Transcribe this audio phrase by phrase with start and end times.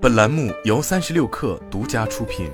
[0.00, 2.48] 本栏目由三十六氪独家出品。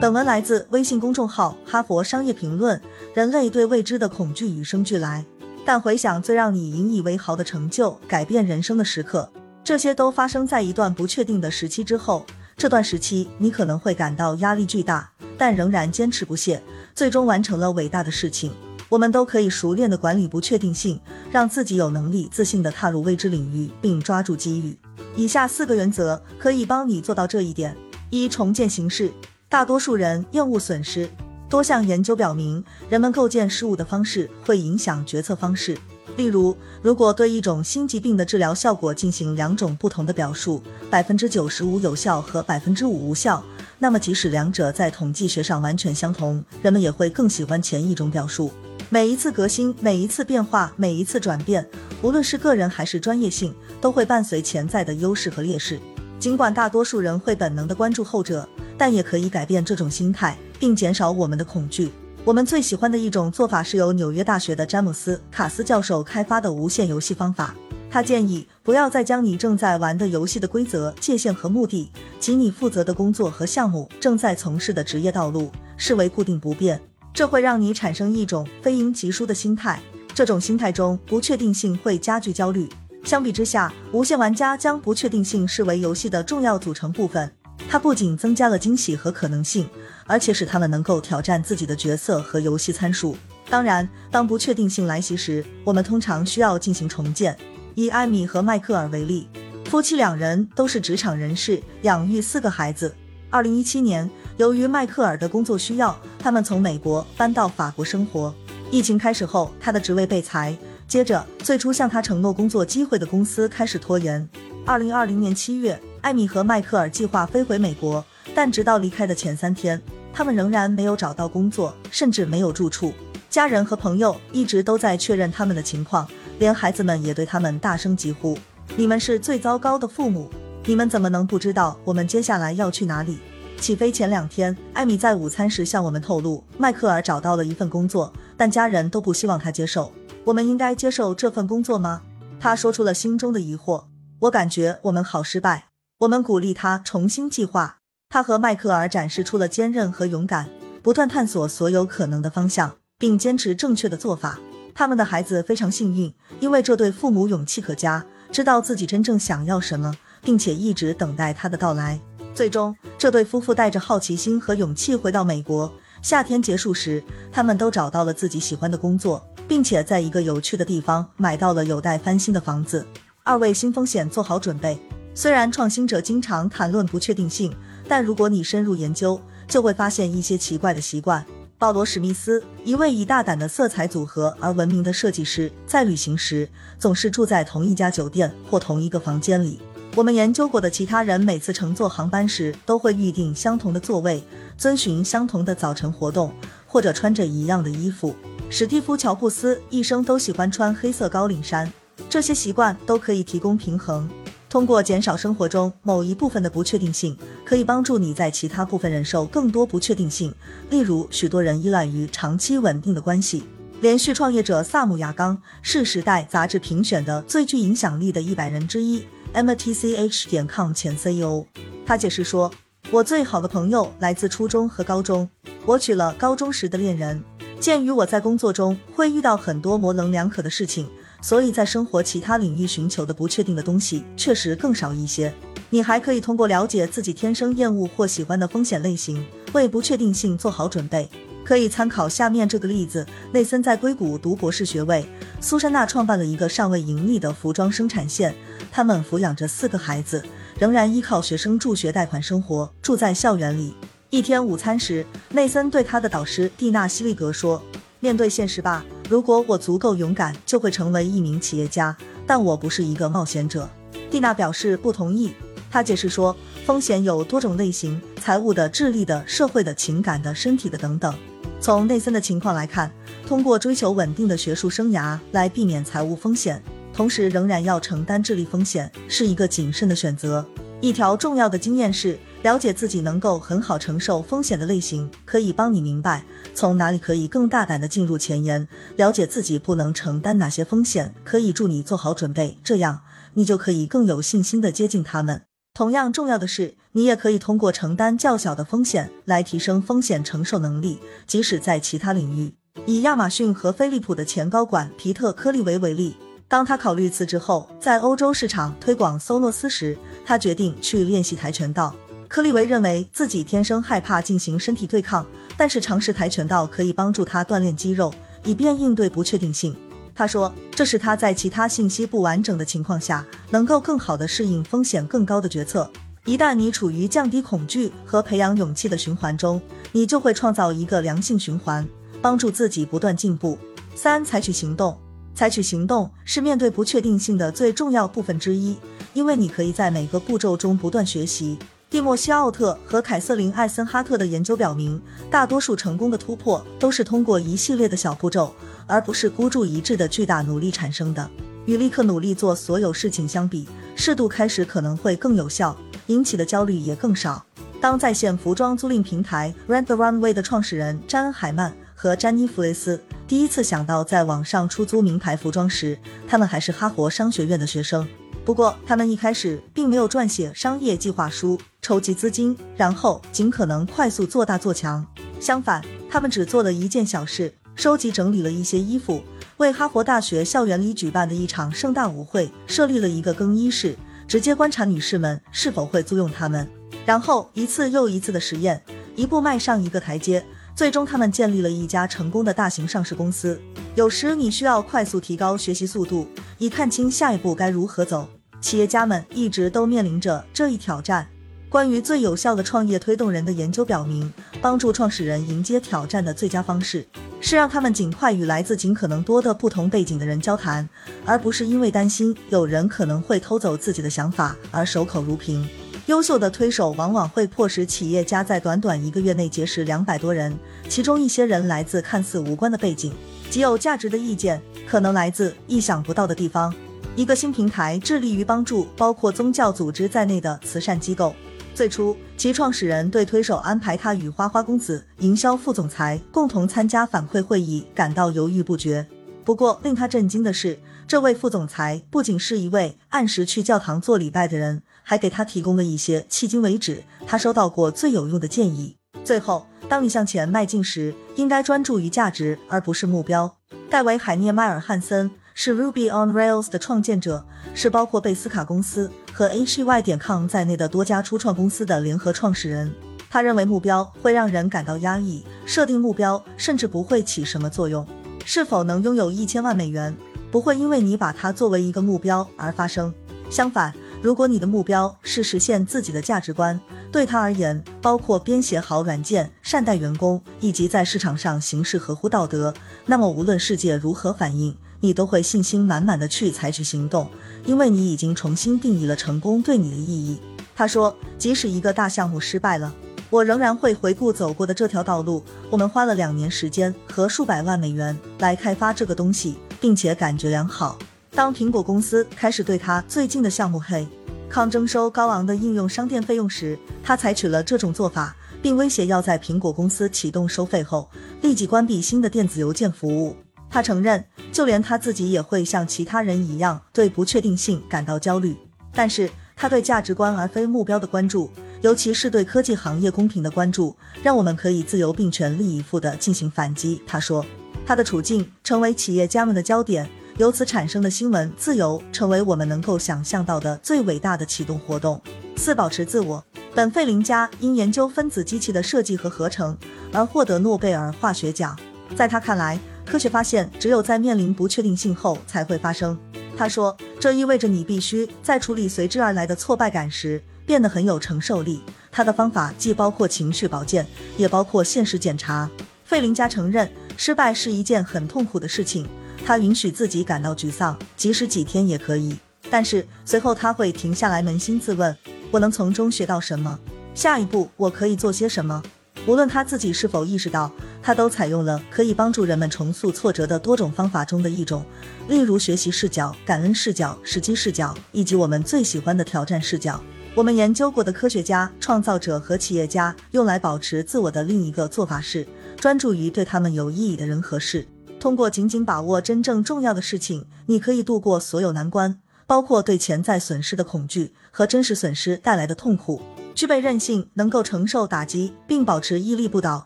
[0.00, 2.80] 本文来自微信公众号《哈佛商业评论》。
[3.12, 5.22] 人类对未知的恐惧与生俱来，
[5.66, 9.30] 但回想最让你引以为豪的成就、改变人生的时刻，
[9.62, 12.24] 这些都发生在一段不确定的时期之后。
[12.56, 16.62] 这段时期，你可能会感到压力巨大，但仍然坚持不懈，
[16.94, 18.50] 最终完成了伟大的事情。
[18.88, 20.98] 我们都可以熟练的管理不确定性，
[21.30, 24.76] 让自己有能力自信的踏入未知领域，并抓住机遇。
[25.14, 27.76] 以下四个原则可以帮你做到这一点：
[28.10, 29.12] 一、重建形式。
[29.48, 31.08] 大多数人厌恶损失。
[31.48, 35.76] 多项研究表明，人们构建事物的方式会影响决策方式。
[36.16, 43.42] 例如，如果对一种新疾病的治疗效果进行两种不同的表述，百分之九十五有效和百分之五无效，
[43.78, 48.50] 那么即使两者在统计学上完全相同，人们也会更喜欢前一种表述。
[48.90, 51.66] 每一次革新，每一次变化，每一次转变，
[52.00, 55.78] 无论是个人还是专业性，都会伴随潜在的优势和劣势。
[56.18, 58.48] 尽管大多数人会本能地关注后者。
[58.78, 61.90] 但也可以改变这种心态，并减少我们的恐惧。
[62.24, 67.52] 我们最喜欢的一种做法是由纽约大学的詹姆斯·卡斯教授开发的无限游戏方法。
[67.90, 76.80] 他建议不要再将你正在玩的游戏的规则、界限和目的，及你负责的工作和项目、正在从事的职业道路视为固定不变。
[77.18, 79.80] 这会让你产生一种非赢即输的心态。
[80.14, 82.68] 这种心态中不确定性会加剧焦虑。
[83.02, 87.28] 相比之下，无限玩家将不确定性视为游戏的重要组成部分。
[87.68, 89.68] 它不仅增加了惊喜和可能性，
[90.06, 93.16] 而且使他们能够挑战自己的角色和游戏参数。
[93.50, 97.36] 当然，当不确定性来袭时，我们通常需要进行重建。
[97.74, 99.28] 以艾米和迈克尔为例，
[99.64, 102.94] 夫妻两人都是职场人士，养育四个孩子。
[103.30, 108.32] 二零一七年，由于迈克尔的工作需要，他们从美国搬到法国生活。
[108.70, 114.26] 疫情开始后，他的职位被裁，接着最初向他承诺工作机会的公司开始拖延。
[114.64, 115.78] 二零二零年七月。
[116.00, 122.94] 艾米和迈克尔计划飞回美国，但直到离开的前三天，他们仍然没有找到工作，甚至没有住处。
[123.28, 128.38] 家人和朋友一直都在确认他们的情况，连孩子们也对他们大声疾呼
[128.76, 130.30] ：“你们是最糟糕的父母！
[130.66, 133.18] 你们怎么能不知道我们接下来要去哪里？”
[133.60, 139.92] 起飞前两天，艾米在午餐时向我们透露，迈克尔找到了一份工作，但家人都不希望他接受。
[140.24, 142.02] 我们应该接受这份工作吗？
[142.40, 143.84] 他说出了心中的疑惑。
[144.20, 145.68] 我感觉我们好失败。
[145.98, 147.78] 我们鼓励他重新计划。
[148.08, 150.48] 他和迈克尔展示出了坚韧和勇敢，
[150.82, 154.38] 不断探索所有可能的方向，并坚持正确的做法。
[154.74, 162.00] 他们的孩子非常幸运，因为这对父母勇气可嘉，知道自己真正想要什么，并且一直等待他的到来。
[162.38, 165.68] 最终，这对夫妇带着好奇心和勇气回到美国。
[166.02, 172.86] 夏天结束时，他们都找到了自己喜欢的工作，并且在一个有趣的地方买到了有待翻新的房子。
[173.24, 174.78] 二位新风险做好准备。
[175.16, 177.52] 虽然创新者经常谈论不确定性，
[177.88, 181.26] 但如果你深入研究，就会发现一些奇怪的习惯。
[181.58, 189.60] 保罗·史密斯，一位以大胆的色彩组合而闻名的设计师，在旅行时总是住在同一家酒店或同一个房间里。
[189.98, 194.22] 我们研究过的其他人每次乘坐航班时都会预定相同的座位，
[194.56, 196.32] 遵循相同的早晨活动，
[196.68, 198.14] 或者穿着一样的衣服。
[198.48, 201.72] 史蒂夫·乔布斯一生都喜欢穿黑色高领衫，
[202.08, 204.08] 这些习惯都可以提供平衡。
[204.48, 210.32] 通过减少生活中某一部分的不确定性，可以帮助你在其他部分忍受更多不确定性。
[210.70, 213.42] 例如，许多人依赖于长期稳定的关系。
[213.80, 219.04] 连续创业者萨姆·亚刚是《时代》杂志评选的最具影响力的一百人之一
[219.34, 221.46] ，MTCH 点 com 前 CEO。
[221.86, 222.50] 他解释说
[222.90, 225.28] ：“我最好的朋友来自初中和高中，
[225.64, 227.22] 我娶了高中时的恋人。
[227.60, 230.88] 鉴于我在工作中会遇到很多模棱两可的事情。”
[231.20, 235.34] 所以在生活其他领域寻求的不确定的东西确实更少一些。
[235.68, 241.08] 你还可以通过了解自己天生厌恶或喜欢的风险类型，为不确定性做好准备。
[241.48, 245.08] 可以参考下面这个例子：内森在硅谷读博士学位，
[245.40, 248.34] 苏珊娜创办了一个尚未盈利的服装生产线，
[248.70, 250.22] 他们抚养着四个孩子，
[250.58, 253.74] 仍然依靠学生助学贷款生活，住在校园里。
[254.10, 257.62] 一天午餐时，内森对他的导师蒂娜·希利格说
[257.98, 261.96] ：“面对现实吧。”如果我足够勇敢，就会成为一名企业家。
[262.26, 263.66] 但我不是一个冒险者。
[264.10, 265.32] 蒂娜表示不同意。
[265.70, 266.36] 她解释说，
[266.66, 271.14] 风险有多种类型：财务的、智力的、社会的、情感的、身体的等等。
[271.60, 272.90] 从内森的情况来看，
[273.26, 276.62] 通过追求稳定的学术生涯来避免财务风险，
[276.94, 280.46] 同时仍然要承担智力风险，是一个谨慎的选择。
[280.80, 286.22] 一条重要的经验是，了解自己能够很好承受风险的类型，可以帮你明白
[286.54, 288.64] 从哪里可以更大胆的进入前沿；
[288.96, 292.56] 了解自己不能承担哪些风险，可以助你做好准备。
[292.62, 293.00] 这样，
[293.34, 295.47] 你就可以更有信心的接近他们。
[295.78, 302.52] 同样重要的是，你也可以通过承担较小的风险来提升风险承受能力，即使在其他领域。
[302.84, 306.16] 以亚马逊和飞利浦的前高管皮特·科利维为例。
[306.48, 309.96] 当他考虑辞职后，在欧洲市场推广索诺斯时，
[310.26, 311.94] 他决定去练习跆拳道。
[312.26, 315.24] 克利维认为自己天生害怕进行身体对抗，
[315.56, 319.76] 但是尝试跆拳道可以帮助他锻炼肌肉，以便应对不确定性。
[320.18, 325.88] 他说，这是他在其他信息不完整的情况下，能够更好地适应风险更高的决策。
[326.24, 329.62] 一旦你处于降低恐惧和培养勇气的循环中，
[329.92, 331.86] 你就会创造一个良性循环，
[332.20, 333.56] 帮助自己不断进步。
[333.94, 334.98] 三、采取行动。
[335.36, 338.76] 采取行动是面对不确定性的最重要部分之一，
[339.14, 341.56] 因为你可以在每个步骤中不断学习。
[341.88, 345.00] 蒂莫西·奥特和凯瑟琳·艾森哈特的研究表明，
[345.30, 348.52] 大多数成功的突破都是通过一系列的小步骤，
[348.88, 351.30] 而不是孤注一掷的巨大努力产生的。
[351.66, 355.76] 与立刻努力做所有事情相比，适度开始可能会更有效，
[356.06, 357.44] 引起的焦虑也更少。
[357.80, 363.00] 当在线服装租赁平台 Rent the Runway 的创始人詹·海曼和詹妮·弗雷斯。
[363.28, 368.08] 第一次想到在网上出租名牌服装时，他们还是哈佛商学院的学生。
[368.44, 375.06] 不过，他们一开始并没有撰写商业计划书、筹集资金，然后尽可能快速做大做强。
[375.38, 379.22] 相反，他们只做了一件小事：收集整理了一些衣服，
[379.58, 383.94] 为哈佛大学校园里举办的一场盛大舞会设立了一个更衣室，
[384.26, 386.68] 直接观察女士们是否会租用它们，
[387.06, 388.82] 然后一次又一次的实验，
[389.14, 390.44] 一步迈上一个台阶。
[390.74, 393.60] 最终，他们建立了一家成功的大型上市公司。
[393.94, 396.26] 有时你需要快速提高学习速度，
[396.58, 398.28] 以看清下一步该如何走。
[398.60, 401.28] 企业家们一直都面临着这一挑战。
[401.68, 407.06] 关于最有效的创业推动人的研究表明，帮助创始人迎接挑战的最佳方式
[407.40, 410.88] 是让他们尽快与来自尽可能多的不同背景的人交谈，
[411.24, 415.66] 而不是因为担心有人可能会偷走自己的想法而守口如瓶。
[416.06, 420.56] 优秀的推手往往会迫使企业家在短短一个月内结识两百多人，
[420.88, 423.12] 其中一些人来自看似无关的背景，
[423.50, 426.74] 极有价值的意见可能来自意想不到的地方。
[427.14, 431.34] 一个新平台致力于帮助包括宗教组织在内的慈善机构。
[431.78, 439.06] 最初，其创始人对推手安排他与花花公子营销副总裁共同参加反馈会议感到犹豫不决。
[439.44, 444.82] 不过，令他震惊的是，这位副总裁不仅是一位按时去教堂做礼拜的人。
[445.04, 448.96] 还给他提供了一些迄今为止他收到过最有用的建议。
[449.22, 453.56] 最后，当你向前迈进时，应该专注于价值而不是目标。
[453.88, 462.92] 戴维·海涅迈尔·汉森是 Ruby on Rails 的创建者，是包括贝斯卡公司和 Hy 点 com 在内的多家初创公司的联合创始人。
[463.30, 468.04] 他认为目标会让人感到压抑，设定目标甚至不会起什么作用。
[468.44, 470.12] 是否能拥有一千万美元，
[470.50, 473.14] 不会因为你把它作为一个目标而发生。
[473.48, 473.94] 相反。
[474.20, 476.80] 如果你的目标是实现自己的价值观，
[477.12, 482.74] 对他而言，包括编写好软件、善待员工以及在市场上行事合乎道德，
[483.06, 487.28] 那么无论世界如何反应，你都会信心满满的去采取行动，
[487.64, 490.40] 因为你已经重新定义了成功对你的意义。
[490.74, 492.94] 他说：“即使一个大项目失败了，
[493.30, 495.42] 我仍然会回顾走过的这条道路。
[495.70, 500.98] 我们花了两年时间和数百万美元来开发这个东西，并且感觉良好。”
[501.32, 504.06] 当苹果公司开始对他最近的项目黑
[504.48, 511.08] 抗征收高昂的应用商店费用时，他采取了这种做法，并威胁要在苹果公司启动收费后
[511.42, 513.36] 立即关闭新的电子邮件服务。
[513.70, 518.56] 他承认，就连他自己也会像其他人一样对不确定性感到焦虑。
[518.92, 521.50] 但是，他对价值观而非目标的关注，
[521.82, 527.02] 尤其是对科技行业公平的关注，让我们可以自由并全力以赴地进行反击。
[527.06, 527.44] 他说，
[527.86, 530.08] 他的处境成为企业家们的焦点。
[530.38, 535.20] 由此产生的新闻自由，成为我们能够想象到的最伟大的启动活动。
[535.56, 536.44] 四、保持自我。
[536.76, 539.76] 本费林加因研究分子机器的设计和合成
[540.12, 541.76] 而获得诺贝尔化学奖。
[542.14, 542.78] 在他看来，
[543.08, 546.16] 科学发现只有在面临不确定性后才会发生。
[546.56, 551.82] 他说，这意味着你必须在处理随之而来的挫败感时变得很有承受力。
[552.12, 555.70] 他的方法既包括情绪保健，也包括现实检查。
[556.04, 559.08] 费林加承认，失败是一件很痛苦的事情。
[559.46, 562.36] 他允许自己感到沮丧，即使几天也可以。
[562.68, 565.16] 但是随后他会停下来，扪心自问：
[565.50, 566.78] 我能从中学到什么？
[567.14, 568.82] 下一步我可以做些什么？
[569.28, 574.82] 无论他自己是否意识到，他都采用了可以帮助人们重塑挫折的多种方法中的一种，
[575.28, 580.02] 例如学习视角、感恩视角、时机视角，以及我们最喜欢的挑战视角。
[580.34, 587.86] 我们研究过的科学家、创造者和企业家用来保持自我的另一个做法是，专注于对他们有意义的人和事。
[588.18, 596.22] 通过紧紧把握真正重要的事情，你可以度过所有难关，包括对潜在损失的恐惧和真实损失带来的痛苦。
[596.58, 599.84] 具备韧性，能够承受打击，并保持屹立不倒，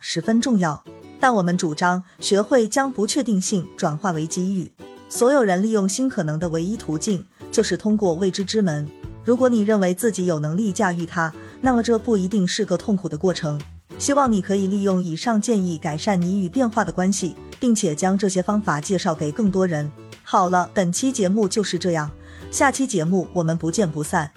[0.01, 0.83] 十分重要。
[1.21, 4.73] 但我们主张学会将不确定性转化为机遇。
[5.07, 8.89] 所有人利用新可能的唯一途径，就是通过未知之门。
[9.23, 13.61] 如果你认为自己有能力驾驭它，那么这不一定是个痛苦的过程。
[13.99, 19.93] 希望你可以利用以上建议改善你与变化的关系，并且将这些方法介绍给更多人。
[20.23, 22.11] 好了，本期节目就是这样，
[22.51, 24.33] 下期节目我们不见不散。